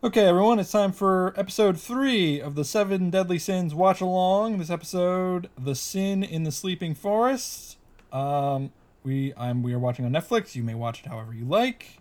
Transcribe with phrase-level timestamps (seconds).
[0.00, 4.58] Okay, everyone, it's time for episode three of the Seven Deadly Sins watch along.
[4.58, 7.78] This episode, "The Sin in the Sleeping Forest."
[8.12, 8.70] Um,
[9.02, 10.54] we I'm we are watching on Netflix.
[10.54, 11.98] You may watch it however you like.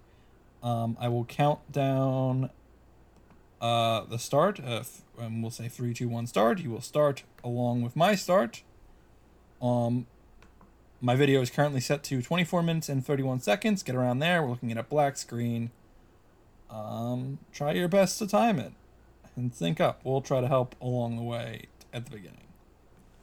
[0.61, 2.51] Um, I will count down
[3.59, 4.59] uh, the start.
[4.63, 4.83] Uh,
[5.17, 6.59] and we'll say three, two, one, start.
[6.59, 8.61] You will start along with my start.
[9.59, 10.05] Um,
[11.01, 13.81] my video is currently set to 24 minutes and 31 seconds.
[13.81, 14.43] Get around there.
[14.43, 15.71] We're looking at a black screen
[16.69, 18.73] um, try your best to time it
[19.35, 20.01] and sync up.
[20.03, 22.47] We'll try to help along the way at the beginning.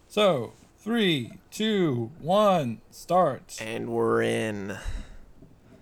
[0.08, 3.56] So, three, two, one, start.
[3.60, 4.78] And we're in.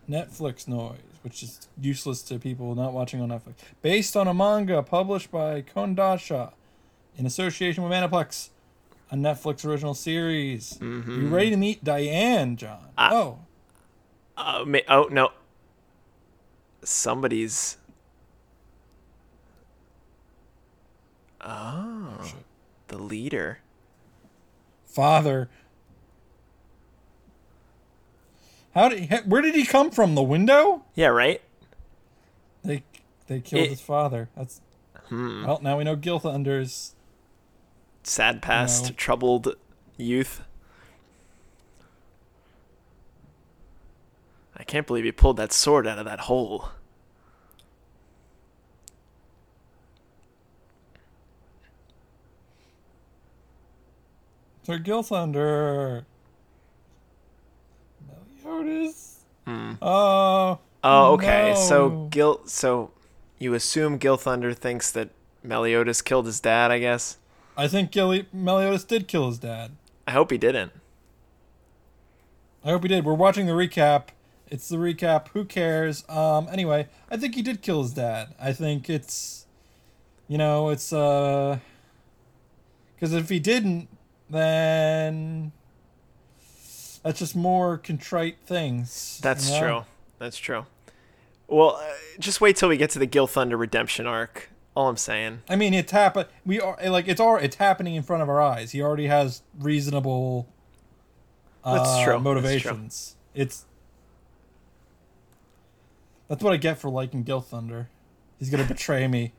[0.08, 3.54] Netflix noise, which is useless to people not watching on Netflix.
[3.82, 6.52] Based on a manga published by Kodansha
[7.16, 8.48] in association with Aniplex,
[9.10, 10.78] a Netflix original series.
[10.80, 12.88] You ready to meet Diane, John?
[12.98, 13.10] Ah.
[13.12, 13.38] oh,
[14.36, 15.30] Uh, ma- oh no.
[16.84, 17.76] Somebody's.
[21.40, 22.32] Oh,
[22.88, 23.58] the leader.
[24.86, 25.48] father.
[28.74, 28.98] How did?
[29.10, 30.14] He, where did he come from?
[30.14, 30.84] The window?
[30.94, 31.40] Yeah, right.
[32.62, 32.82] They
[33.26, 34.28] they killed It- his father.
[34.36, 34.60] That's
[35.08, 35.44] Hmm.
[35.46, 35.58] well.
[35.62, 36.94] Now we know Gilthunder's.
[38.04, 38.90] Sad past, No.
[38.96, 39.54] troubled
[39.96, 40.42] youth.
[44.56, 46.70] I can't believe he pulled that sword out of that hole.
[54.64, 56.04] Sir Gilthunder.
[58.44, 59.24] Meliodas.
[59.46, 59.72] Hmm.
[59.82, 60.58] Oh.
[60.84, 61.54] Oh, okay.
[61.56, 62.92] So Gil, so
[63.38, 65.10] you assume Gil Thunder thinks that
[65.42, 67.18] Meliodas killed his dad, I guess.
[67.56, 69.72] I think Gilly Meliodas did kill his dad.
[70.06, 70.72] I hope he didn't.
[72.64, 73.04] I hope he did.
[73.04, 74.08] We're watching the recap.
[74.52, 75.28] It's the recap.
[75.28, 76.06] Who cares?
[76.10, 76.46] Um.
[76.52, 78.34] Anyway, I think he did kill his dad.
[78.38, 79.46] I think it's,
[80.28, 81.58] you know, it's uh.
[82.94, 83.88] Because if he didn't,
[84.28, 85.52] then
[87.02, 89.18] that's just more contrite things.
[89.22, 89.66] That's you know?
[89.66, 89.84] true.
[90.18, 90.66] That's true.
[91.48, 91.86] Well, uh,
[92.18, 94.50] just wait till we get to the Gil Thunder redemption arc.
[94.76, 95.40] All I'm saying.
[95.48, 96.26] I mean, it's happen.
[96.44, 98.72] We are like it's all it's happening in front of our eyes.
[98.72, 100.46] He already has reasonable.
[101.64, 101.94] Uh, That's true.
[101.94, 102.20] That's true.
[102.20, 103.16] Motivations.
[103.34, 103.64] It's.
[106.32, 107.90] That's what I get for liking Gil Thunder.
[108.38, 109.34] He's gonna betray me.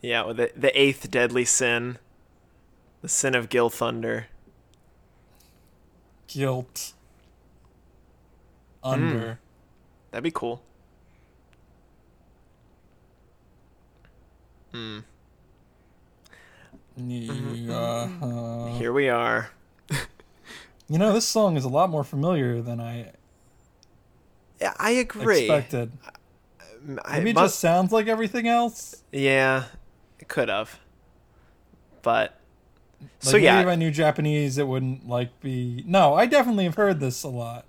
[0.00, 1.98] Yeah, with the the eighth deadly sin,
[3.02, 4.28] the sin of Gil Thunder.
[6.28, 6.92] Guilt.
[8.84, 9.40] Under.
[10.12, 10.62] That'd be cool.
[14.72, 15.00] Hmm.
[16.96, 18.08] Yeah.
[18.22, 19.50] uh, Here we are.
[20.88, 23.10] you know, this song is a lot more familiar than I
[24.78, 25.40] I agree.
[25.40, 25.92] expected.
[27.04, 29.02] I Maybe it must- just sounds like everything else.
[29.12, 29.64] Yeah,
[30.18, 30.78] it could have.
[32.02, 32.38] But
[33.00, 35.82] Like so maybe yeah, if I knew Japanese, it wouldn't like be.
[35.86, 37.64] No, I definitely have heard this a lot.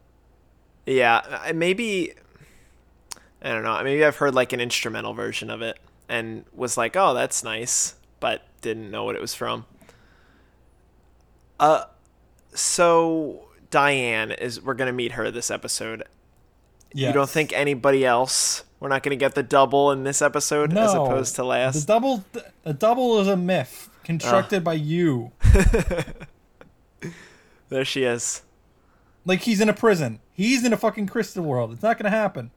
[0.86, 2.14] yeah, maybe
[3.42, 3.84] I don't know.
[3.84, 7.96] Maybe I've heard like an instrumental version of it and was like, "Oh, that's nice,"
[8.20, 9.66] but didn't know what it was from.
[11.60, 11.86] Uh
[12.54, 16.04] so Diane is we're going to meet her this episode.
[16.98, 17.10] Yeah.
[17.10, 18.64] You don't think anybody else?
[18.80, 21.82] We're not going to get the double in this episode no, as opposed to last.
[21.82, 22.26] The double,
[22.64, 25.32] the double is a myth constructed by you.
[27.70, 28.42] there she is.
[29.26, 30.22] Like he's in a prison.
[30.34, 31.72] He's in a fucking crystal world.
[31.72, 32.50] It's not gonna happen.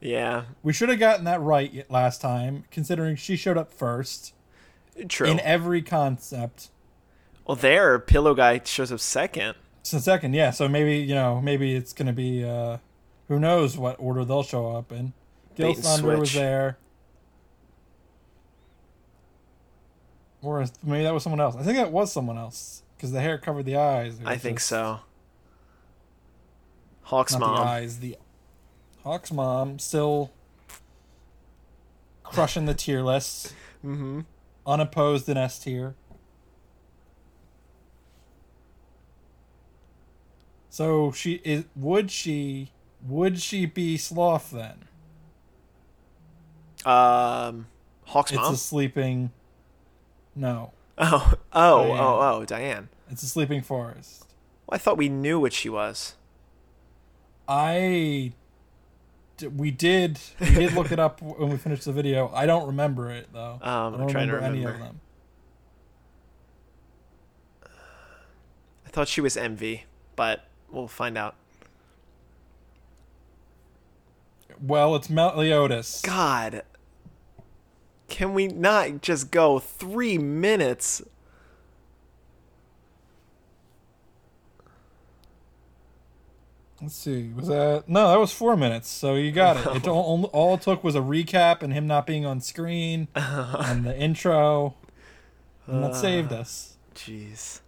[0.00, 4.34] Yeah, We should have gotten that right last time, considering she showed up first
[5.08, 5.28] true.
[5.28, 6.68] in every concept.
[7.46, 9.54] well, there, Pillow Guy shows up second.
[9.82, 10.50] So second, yeah.
[10.50, 12.44] So maybe you know, maybe it's gonna be.
[12.44, 12.76] uh
[13.28, 15.12] Who knows what order they'll show up in?
[15.54, 16.78] Gil Thunder was there.
[20.40, 21.56] Or maybe that was someone else.
[21.56, 24.18] I think that was someone else because the hair covered the eyes.
[24.24, 25.00] I think just- so.
[27.02, 27.56] Hawk's mom.
[27.56, 27.98] the eyes.
[28.00, 28.16] The
[29.02, 30.30] Hawk's mom still
[32.22, 33.54] crushing the tier list,
[33.84, 34.20] Mm-hmm.
[34.66, 35.94] unopposed in S tier.
[40.70, 41.64] So she is.
[41.76, 42.72] Would she?
[43.06, 44.84] Would she be sloth then?
[46.84, 47.66] Um,
[48.06, 48.54] Hawk's It's mom.
[48.54, 49.30] a sleeping.
[50.34, 51.98] No, Oh, oh, Diane.
[52.00, 52.88] oh, oh, Diane.
[53.10, 54.26] it's a sleeping forest.
[54.66, 56.14] Well, I thought we knew what she was.
[57.48, 58.32] I.
[59.56, 60.18] We did.
[60.40, 62.30] We did look it up when we finished the video.
[62.34, 63.58] I don't remember it though.
[63.62, 65.00] Um, I I'm don't trying to remember any of them.
[68.84, 69.84] I thought she was Envy,
[70.16, 71.36] but we'll find out.
[74.60, 76.00] Well, it's Mount Meliodas.
[76.02, 76.62] God.
[78.08, 81.02] Can we not just go three minutes?
[86.80, 87.30] Let's see.
[87.34, 88.08] Was that no?
[88.08, 88.88] That was four minutes.
[88.88, 89.76] So you got it.
[89.76, 93.84] It all, all it took was a recap and him not being on screen and
[93.84, 94.74] the intro,
[95.66, 96.76] and that saved uh, us.
[96.94, 97.60] Jeez.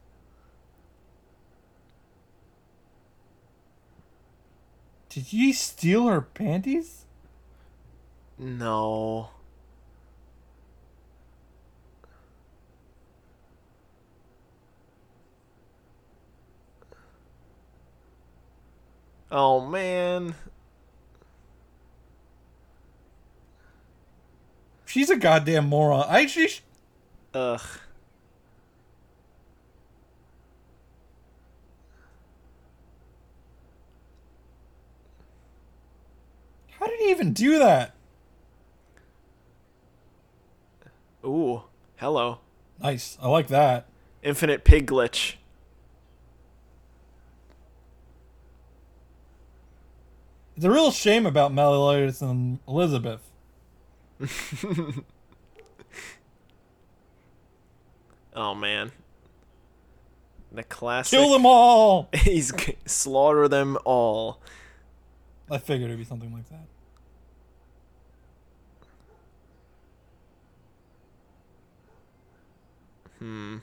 [5.11, 7.05] Did ye steal her panties?
[8.39, 9.31] No.
[19.33, 20.37] Oh man.
[24.87, 26.07] She's a goddamn moron.
[26.09, 26.61] I she.
[27.35, 27.61] Ugh.
[36.81, 37.95] How did he even do that?
[41.25, 41.63] Ooh.
[41.97, 42.39] Hello.
[42.83, 43.17] Nice.
[43.23, 43.87] I like that.
[44.23, 45.35] Infinite pig glitch.
[50.57, 53.21] It's a real shame about Meliodas and Elizabeth.
[58.35, 58.93] Oh man.
[60.53, 61.19] The classic.
[61.19, 62.09] Kill them all.
[62.15, 62.53] He's
[62.87, 64.41] slaughter them all.
[65.51, 66.67] I figured it'd be something like that.
[73.19, 73.59] Hmm.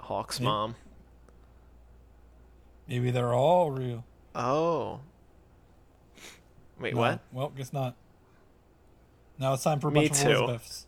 [0.00, 0.44] Hawk's Yep.
[0.44, 0.74] mom.
[2.86, 4.04] Maybe they're all real.
[4.34, 5.00] Oh.
[6.78, 7.00] Wait, No.
[7.00, 7.20] what?
[7.32, 7.94] Well, guess not.
[9.38, 10.30] Now it's time for a Me bunch too.
[10.30, 10.86] of Elizabeths.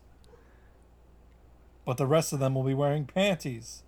[1.85, 3.83] But the rest of them will be wearing panties.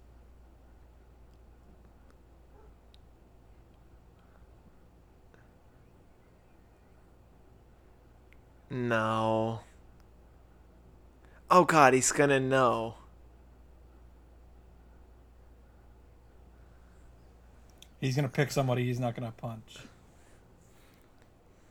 [8.69, 9.62] No.
[11.50, 12.96] Oh god, he's gonna know.
[18.02, 19.78] He's gonna pick somebody he's not gonna punch.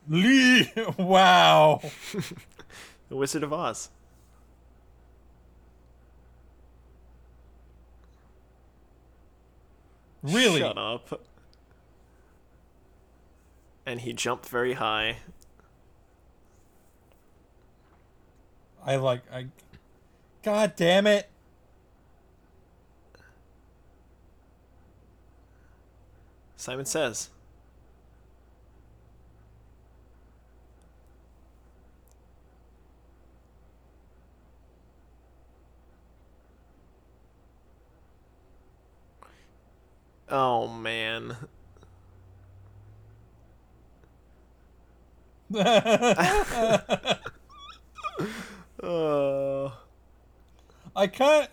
[0.07, 0.71] Lee!
[0.97, 1.81] Wow!
[3.09, 3.89] The Wizard of Oz.
[10.21, 10.59] Really?
[10.59, 11.21] Shut up.
[13.85, 15.19] And he jumped very high.
[18.87, 19.47] I like I
[20.43, 21.29] God damn it.
[26.55, 27.29] Simon says.
[40.29, 41.35] Oh man.
[48.83, 49.71] Uh,
[50.97, 51.49] I can't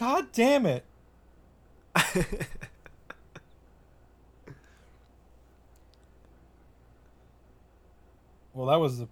[0.00, 0.84] God damn it.
[8.56, 9.08] Well, that was the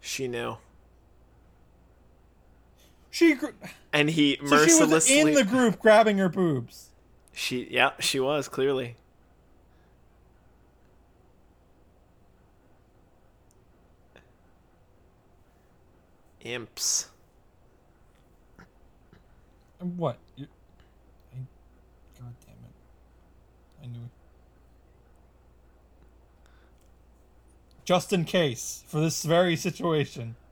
[0.00, 0.56] she knew.
[3.10, 3.34] she.
[3.34, 3.48] gr-
[3.92, 6.88] And he mercilessly So she was in the group grabbing her boobs.
[7.34, 8.96] She yeah, she was clearly.
[16.46, 17.08] Imps.
[19.78, 20.16] What?
[20.38, 20.46] I,
[22.18, 23.82] God damn it!
[23.82, 24.04] I knew.
[24.04, 24.10] it.
[27.84, 30.36] Just in case for this very situation.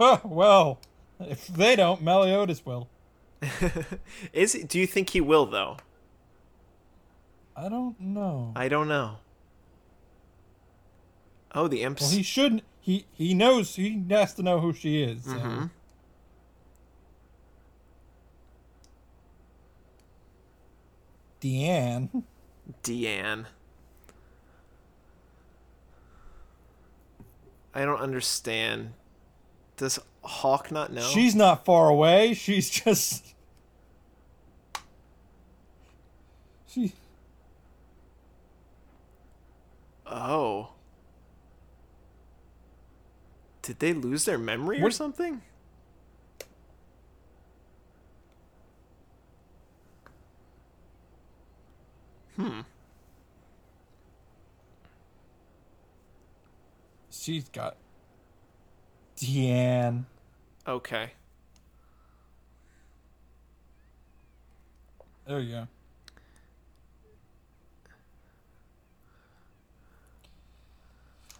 [0.00, 0.80] Huh, well,
[1.20, 2.88] if they don't, Meliodas will.
[4.32, 5.76] Is do you think he will though?
[7.56, 8.52] I don't know.
[8.56, 9.18] I don't know.
[11.54, 12.02] Oh, the imps.
[12.02, 12.62] well, he shouldn't.
[12.80, 13.76] He he knows.
[13.76, 15.24] He has to know who she is.
[15.24, 15.32] So.
[15.32, 15.70] Mhm.
[21.40, 22.24] Diane.
[22.82, 23.46] Diane.
[27.74, 28.92] I don't understand.
[29.76, 31.02] Does Hawk not know?
[31.02, 32.34] She's not far away.
[32.34, 33.26] She's just.
[36.68, 36.94] She.
[40.14, 40.68] Oh.
[43.62, 45.40] Did they lose their memory or What- something?
[52.36, 52.60] Hmm.
[57.10, 57.76] She's got.
[59.16, 60.06] Diane.
[60.66, 61.12] Okay.
[65.26, 65.68] There you go.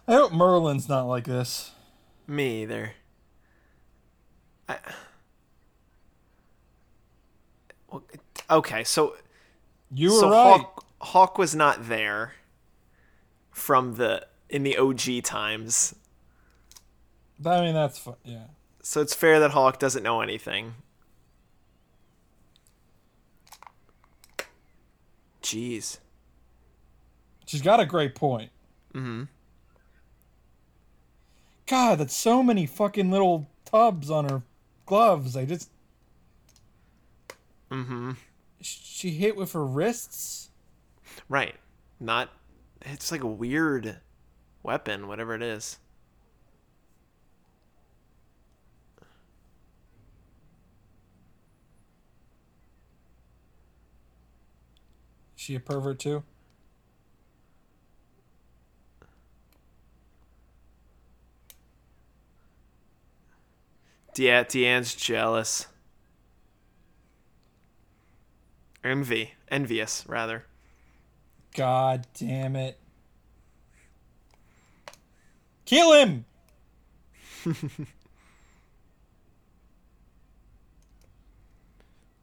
[0.07, 1.71] I hope Merlin's not like this.
[2.27, 2.93] Me either.
[4.67, 4.77] I...
[8.49, 9.15] Okay, so
[9.93, 10.59] You were so right.
[10.59, 12.33] Hawk, Hawk was not there
[13.51, 15.95] from the in the OG times.
[17.45, 18.45] I mean, that's yeah.
[18.81, 20.75] So it's fair that Hawk doesn't know anything.
[25.41, 25.99] Jeez.
[27.45, 28.49] She's got a great point.
[28.93, 29.23] Mm-hmm.
[31.65, 34.43] God, that's so many fucking little tubs on her
[34.85, 35.35] gloves.
[35.35, 35.69] I just
[37.71, 38.11] Mm-hmm.
[38.61, 40.51] she hit with her wrists.
[41.27, 41.55] Right.
[41.99, 42.29] Not
[42.81, 43.97] it's like a weird
[44.61, 45.79] weapon, whatever it is.
[55.37, 56.23] Is she a pervert too?
[64.15, 65.67] Yeah, Diane's jealous.
[68.83, 69.33] Envy.
[69.49, 70.45] Envious, rather.
[71.55, 72.77] God damn it.
[75.65, 76.25] Kill him!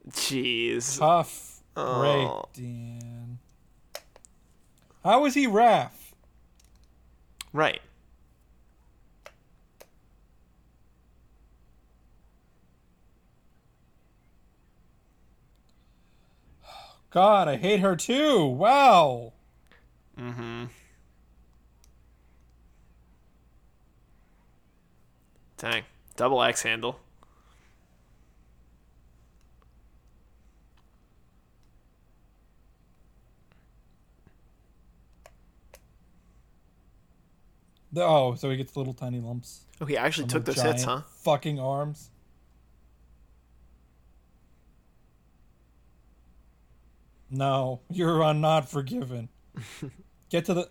[0.09, 0.97] Jeez.
[0.99, 2.45] Tough Oh.
[2.53, 3.39] break, Dan.
[5.03, 5.91] How was he Raph?
[7.53, 7.81] Right.
[17.11, 18.45] God, I hate her too.
[18.45, 19.33] Wow.
[20.19, 20.65] Mm-hmm.
[25.57, 25.83] Dang.
[26.15, 26.99] Double axe handle.
[37.91, 39.65] The- Oh, so he gets little tiny lumps.
[39.81, 41.01] Oh, he actually took those hits, huh?
[41.23, 42.10] Fucking arms.
[47.31, 49.29] No, you're uh, not forgiven.
[50.29, 50.69] Get to the.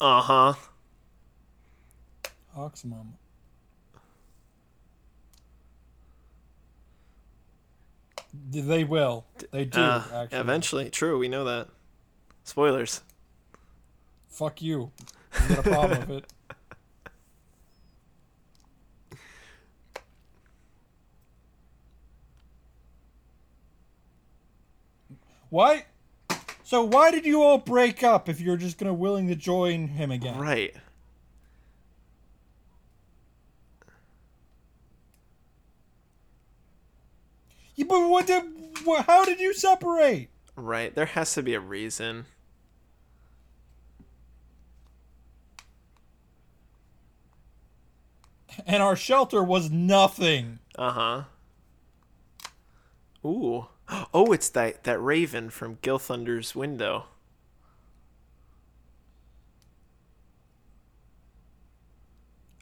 [0.00, 0.54] Uh-huh.
[2.54, 3.04] Hawk's mama.
[8.52, 9.26] They will.
[9.50, 10.38] They do, Uh, actually.
[10.38, 10.90] eventually.
[10.90, 11.68] True, we know that.
[12.44, 13.02] Spoilers.
[14.28, 14.92] Fuck you.
[15.48, 16.32] You got a problem with it.
[25.50, 25.84] Why?
[26.62, 30.12] So why did you all break up if you're just gonna willing to join him
[30.12, 30.38] again?
[30.38, 30.74] Right.
[37.74, 38.44] Yeah, but what did?
[38.84, 40.28] What, how did you separate?
[40.54, 40.94] Right.
[40.94, 42.26] There has to be a reason.
[48.66, 50.58] And our shelter was nothing.
[50.76, 51.24] Uh-huh.
[53.24, 53.66] Ooh.
[54.14, 57.06] Oh, it's that that raven from Gilthunder's window.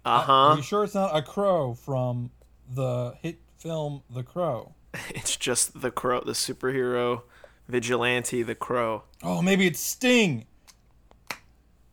[0.05, 0.33] Are Uh-huh.
[0.33, 2.31] Are you sure it's not a crow from
[2.75, 4.75] the hit film The Crow?
[5.11, 7.23] It's just the crow, the superhero
[7.69, 9.03] vigilante, the crow.
[9.23, 10.47] Oh, maybe it's Sting.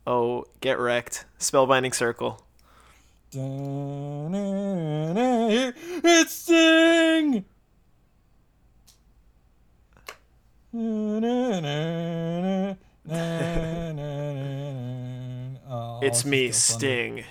[0.07, 1.25] Oh, get wrecked.
[1.39, 2.41] Spellbinding circle.
[6.03, 7.45] It's Sting.
[15.67, 16.51] Oh, it's me, oh, funny.
[16.51, 17.23] Sting.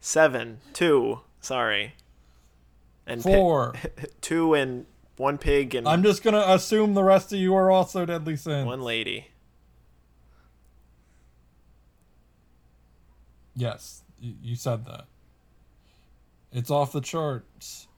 [0.00, 1.94] Seven, two, sorry.
[3.06, 3.74] And pi- Four.
[4.20, 8.04] two and one pig and I'm just gonna assume the rest of you are also
[8.04, 8.66] Deadly Sin.
[8.66, 9.28] one lady.
[13.56, 15.04] Yes, you, said that.
[16.52, 17.88] It's off the charts.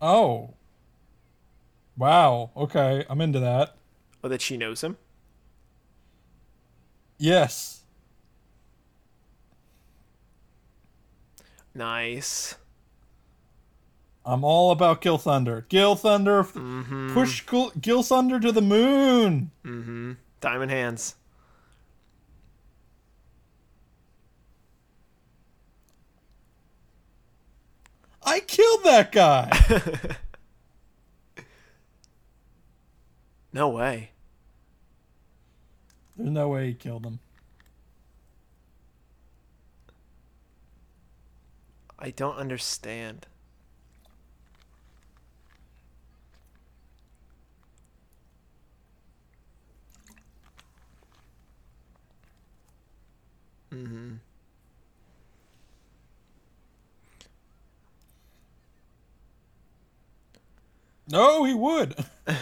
[0.00, 0.54] Oh.
[1.96, 2.50] Wow.
[2.56, 3.76] Okay, I'm into that.
[4.22, 4.96] Oh, that she knows him?
[7.18, 7.82] Yes.
[11.74, 12.56] Nice.
[14.26, 15.66] I'm all about Gil Thunder.
[15.68, 17.12] Gil Thunder, Mm-hmm.
[17.12, 19.50] push Gil, Gil Thunder to the moon.
[19.64, 20.12] Mm-hmm.
[20.40, 21.14] Diamond hands.
[28.24, 30.16] I killed that guy.
[33.54, 34.10] No way.
[36.16, 37.20] There's no way he killed him.
[42.00, 43.28] I don't understand.
[53.72, 54.14] Mm-hmm.
[61.08, 61.94] No, he would.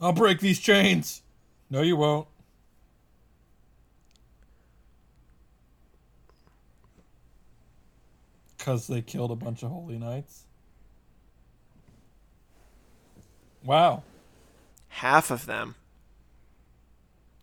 [0.00, 1.22] I'll break these chains.
[1.68, 2.26] No, you won't.
[8.56, 10.44] Because they killed a bunch of holy knights.
[13.64, 14.02] Wow.
[14.88, 15.74] Half of them.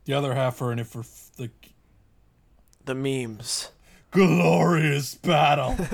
[0.06, 1.04] The other half are in it for
[1.38, 1.50] the
[2.86, 3.70] The memes.
[4.12, 5.76] Glorious battle.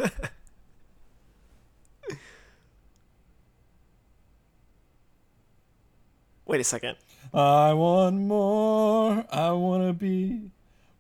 [6.46, 6.98] Wait a second.
[7.34, 9.25] I want more.
[9.32, 10.51] I want to be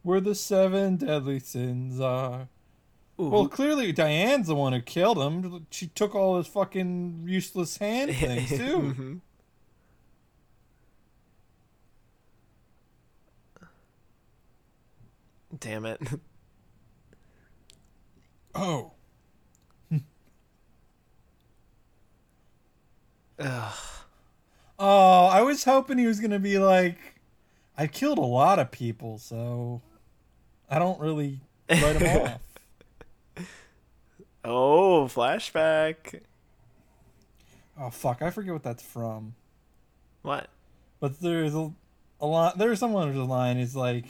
[0.01, 2.47] where the seven deadly sins are.
[3.19, 5.67] Ooh, Well, clearly Diane's the one who killed him.
[5.69, 8.79] She took all his fucking useless hand things too.
[8.79, 9.19] Mhm.
[15.59, 16.01] Damn it.
[18.55, 18.91] oh,
[19.89, 19.97] hmm.
[23.39, 23.73] Ugh.
[24.79, 25.25] oh!
[25.25, 26.97] I was hoping he was gonna be like,
[27.77, 29.81] I killed a lot of people, so
[30.69, 32.41] I don't really write him off.
[34.45, 36.21] Oh, flashback.
[37.79, 38.21] Oh fuck!
[38.21, 39.35] I forget what that's from.
[40.21, 40.47] What?
[40.99, 41.71] But there's a,
[42.21, 42.57] a lot.
[42.57, 44.05] There's someone whose line is like,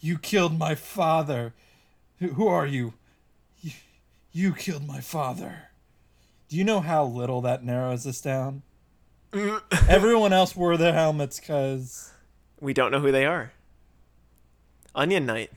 [0.00, 1.54] "You killed my father.
[2.18, 2.72] Who, who are you?
[2.82, 2.94] you?
[4.32, 5.68] You killed my father."
[6.52, 8.60] Do you know how little that narrows us down?
[9.32, 9.62] Mm.
[9.88, 12.12] Everyone else wore their helmets because
[12.60, 13.52] we don't know who they are.
[14.94, 15.50] Onion Knight.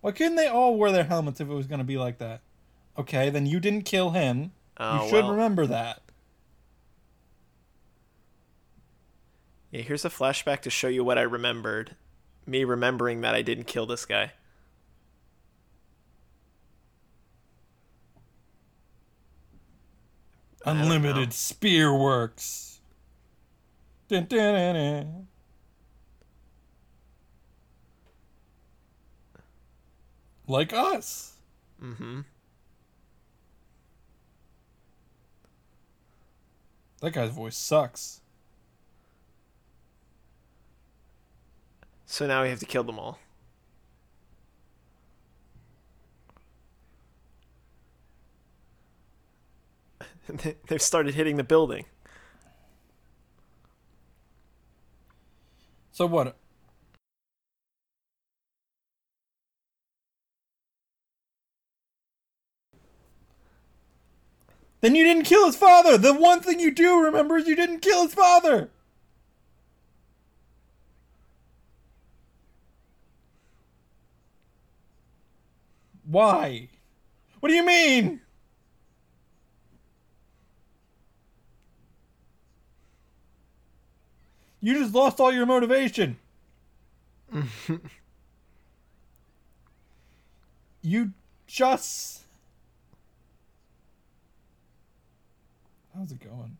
[0.00, 2.40] why couldn't they all wear their helmets if it was going to be like that?
[2.98, 4.50] Okay, then you didn't kill him.
[4.78, 5.30] Oh, you should well.
[5.30, 6.02] remember that.
[9.70, 11.94] Yeah, here's a flashback to show you what I remembered.
[12.46, 14.24] Me remembering that I didn't kill this guy.
[14.24, 14.34] don't know.
[20.64, 22.80] Unlimited spear works.
[24.08, 25.26] Dun, dun, dun, dun.
[30.46, 31.36] Like us.
[31.82, 32.20] Mm-hmm.
[37.00, 38.20] That guy's voice sucks.
[42.04, 43.18] So now we have to kill them all.
[50.68, 51.86] They've started hitting the building.
[55.92, 56.36] So what?
[64.80, 65.98] Then you didn't kill his father.
[65.98, 68.70] The one thing you do remember is you didn't kill his father.
[76.04, 76.68] Why?
[77.40, 78.20] What do you mean?
[84.60, 86.18] You just lost all your motivation.
[90.82, 91.12] you
[91.46, 92.22] just.
[95.96, 96.56] How's it going?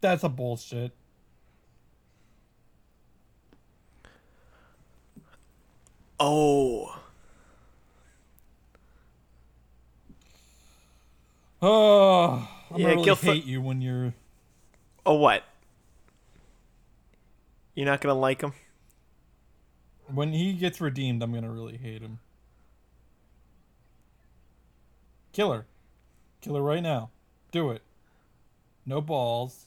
[0.00, 0.92] That's a bullshit.
[6.18, 6.98] Oh.
[11.60, 14.14] Oh, I'm Yeah, really Gilf- hate you when you're.
[15.06, 15.44] Oh, what?
[17.74, 18.52] You're not gonna like him?
[20.06, 22.18] When he gets redeemed, I'm gonna really hate him.
[25.32, 25.66] Kill her.
[26.42, 27.10] Kill her right now.
[27.50, 27.82] Do it.
[28.84, 29.66] No balls.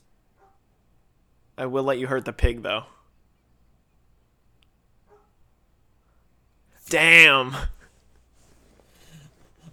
[1.58, 2.84] I will let you hurt the pig, though.
[6.90, 7.56] Damn.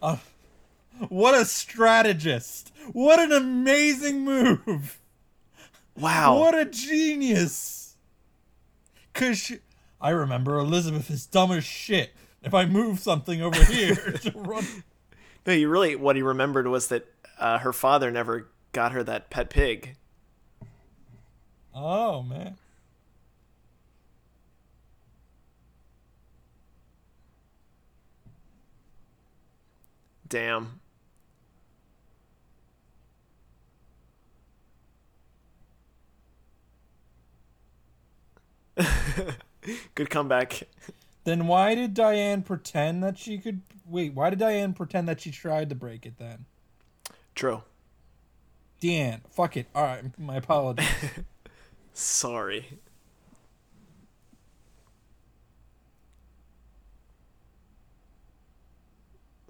[0.00, 0.16] Uh,
[1.10, 2.72] what a strategist!
[2.92, 4.98] What an amazing move!
[5.96, 6.40] Wow.
[6.40, 7.81] What a genius!
[9.14, 9.59] Cause she,
[10.01, 12.12] I remember Elizabeth is dumb as shit.
[12.42, 14.66] If I move something over here to run.
[15.46, 15.96] No, you really.
[15.96, 17.07] What he remembered was that
[17.38, 19.96] uh, her father never got her that pet pig.
[21.75, 22.57] Oh man.
[30.29, 30.81] Damn.
[39.94, 40.68] Good comeback.
[41.24, 44.14] Then why did Diane pretend that she could wait?
[44.14, 46.46] Why did Diane pretend that she tried to break it then?
[47.35, 47.62] True.
[48.80, 49.68] Diane, fuck it.
[49.74, 50.87] All right, my apologies.
[51.94, 52.78] Sorry.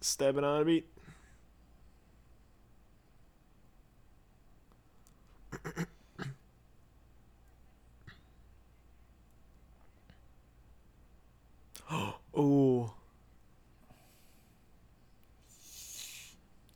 [0.00, 0.87] Stepping on a beat.
[12.36, 12.90] Ooh.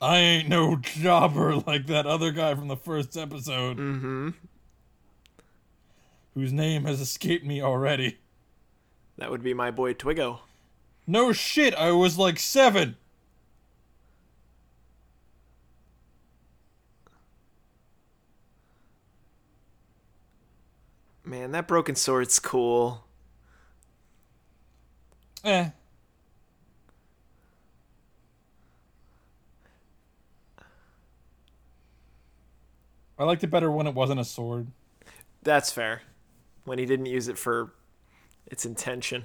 [0.01, 3.79] I ain't no jobber like that other guy from the first episode.
[3.79, 4.31] Mm-hmm.
[6.35, 8.19] Whose name has escaped me already.
[9.17, 10.41] That would be my boy Twigo.
[11.07, 12.97] No shit, I was like seven.
[21.25, 23.06] Man, that broken sword's cool.
[25.47, 25.71] Eh.
[33.19, 34.67] I liked it better when it wasn't a sword.
[35.45, 36.03] That's fair.
[36.65, 37.73] When he didn't use it for
[38.47, 39.25] its intention.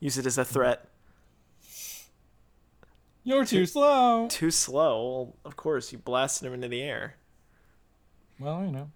[0.00, 0.88] Use it as a threat.
[3.22, 4.28] You're too slow.
[4.28, 5.12] Too slow.
[5.12, 7.16] Well, of course, you blasted him into the air.
[8.40, 8.90] Well, you know.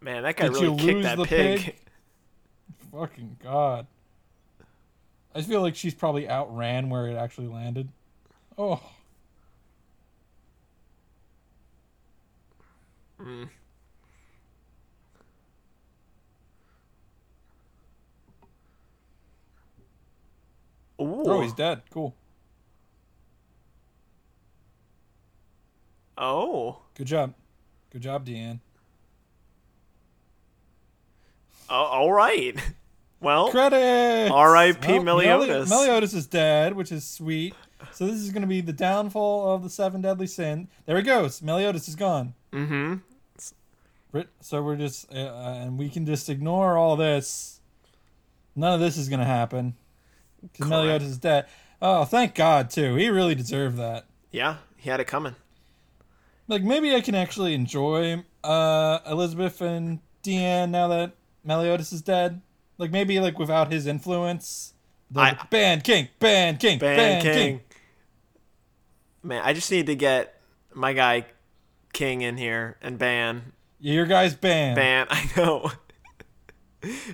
[0.00, 1.60] Man, that guy Did you really kicked that pig.
[1.60, 1.76] pig?
[2.90, 3.86] Fucking god.
[5.38, 7.88] I feel like she's probably outran where it actually landed.
[8.58, 8.82] Oh.
[13.22, 13.48] Mm.
[20.98, 21.82] Oh, he's dead.
[21.92, 22.16] Cool.
[26.16, 26.80] Oh.
[26.96, 27.34] Good job.
[27.90, 28.58] Good job, Diane.
[31.70, 32.56] Oh, all right.
[33.20, 34.30] Well, Credits.
[34.30, 34.92] R.I.P.
[34.92, 35.68] Well, Meliodas.
[35.68, 37.54] Meli- Meliodas is dead, which is sweet.
[37.92, 40.68] So this is going to be the downfall of the seven deadly sin.
[40.86, 41.42] There he goes.
[41.42, 42.34] Meliodas is gone.
[42.52, 42.94] mm-hmm.
[44.40, 47.60] So we're just, uh, and we can just ignore all this.
[48.56, 49.74] None of this is going to happen
[50.40, 50.66] because.
[50.68, 51.46] Meliodas is dead.
[51.82, 52.94] Oh, thank God too.
[52.96, 54.06] He really deserved that.
[54.32, 55.36] Yeah, he had it coming.
[56.48, 61.12] Like maybe I can actually enjoy uh, Elizabeth and Diane now that
[61.44, 62.40] Meliodas is dead.
[62.78, 64.72] Like maybe like without his influence.
[65.10, 67.34] The I- band king, band king, Ban band King.
[67.34, 67.60] king.
[69.22, 70.40] Man, I just need to get
[70.74, 71.26] my guy
[71.92, 73.52] King in here and ban.
[73.80, 74.74] Your guy's Ban.
[74.76, 75.06] Ban.
[75.10, 75.70] I know.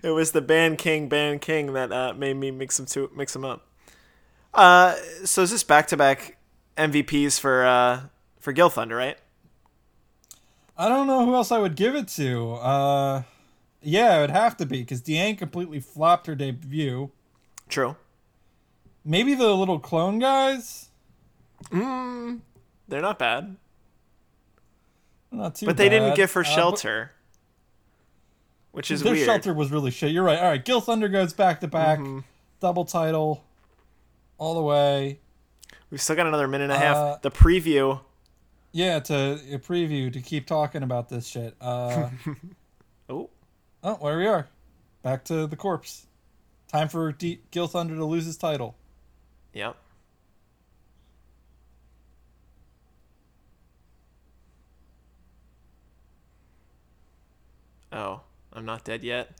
[0.02, 3.32] it was the Ban King, Ban King that uh, made me mix them two, mix
[3.32, 3.66] them up.
[4.52, 6.36] Uh, so is this back to back
[6.76, 8.02] MVPs for uh
[8.38, 9.16] for Gil Thunder, right?
[10.76, 12.54] I don't know who else I would give it to.
[12.54, 13.22] Uh,
[13.84, 17.10] yeah, it would have to be because Diane completely flopped her debut.
[17.68, 17.96] True.
[19.04, 20.88] Maybe the little clone guys.
[21.70, 22.40] Mm,
[22.88, 23.56] they're not bad,
[25.30, 27.10] Not too but they didn't give her Uh, but- shelter,
[28.72, 29.24] which is Their weird.
[29.26, 30.10] shelter was really shit.
[30.12, 30.38] You're right.
[30.38, 32.20] All right, Gil Thunder goes back to back, Mm-hmm.
[32.60, 33.44] double title,
[34.38, 35.20] all the way.
[35.90, 36.96] We've still got another minute and a half.
[36.96, 38.00] Uh, the preview.
[38.72, 39.14] Yeah, to
[39.52, 41.54] a preview to keep talking about this shit.
[41.60, 42.10] Uh,
[43.84, 44.48] oh, where we are,
[45.02, 46.06] back to the corpse.
[46.68, 48.74] Time for D- Gil Thunder to lose his title.
[49.52, 49.76] yep.
[57.92, 59.30] Oh, I'm not dead yet.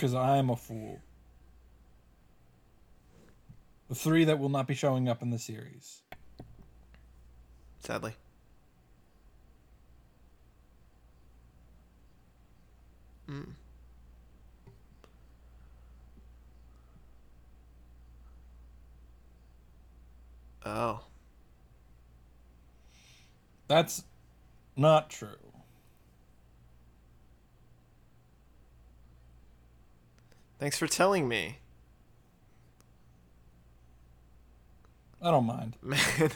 [0.00, 0.98] Because I am a fool.
[3.90, 6.00] The three that will not be showing up in the series.
[7.80, 8.14] Sadly.
[13.28, 13.48] Mm.
[20.64, 21.04] Oh.
[23.68, 24.04] That's
[24.76, 25.49] not true.
[30.60, 31.56] Thanks for telling me.
[35.22, 35.78] I don't mind.
[35.82, 35.98] Man.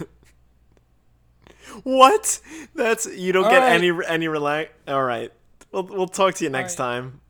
[1.83, 2.41] what?
[2.75, 3.73] That's you don't All get right.
[3.73, 4.71] any any relax.
[4.89, 5.31] All right.
[5.73, 6.87] We'll we'll talk to you next right.
[6.87, 7.21] time.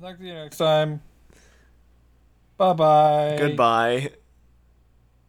[0.00, 1.02] Talk to you next time.
[2.56, 3.36] Bye bye.
[3.36, 4.12] Goodbye.